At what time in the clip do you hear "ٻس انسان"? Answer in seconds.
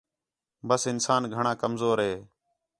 0.67-1.21